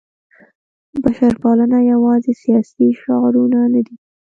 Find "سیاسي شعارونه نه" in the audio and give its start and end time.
2.41-3.81